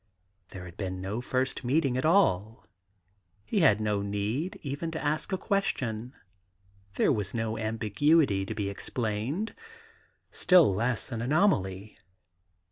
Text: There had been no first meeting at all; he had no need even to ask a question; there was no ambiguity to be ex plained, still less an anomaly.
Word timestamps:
There 0.49 0.65
had 0.65 0.77
been 0.77 0.99
no 0.99 1.21
first 1.21 1.63
meeting 1.63 1.95
at 1.95 2.05
all; 2.05 2.65
he 3.45 3.59
had 3.59 3.79
no 3.79 4.01
need 4.01 4.59
even 4.63 4.89
to 4.89 4.99
ask 5.03 5.31
a 5.31 5.37
question; 5.37 6.15
there 6.95 7.11
was 7.11 7.35
no 7.35 7.55
ambiguity 7.55 8.43
to 8.47 8.55
be 8.55 8.67
ex 8.67 8.89
plained, 8.89 9.53
still 10.31 10.73
less 10.73 11.11
an 11.11 11.21
anomaly. 11.21 11.99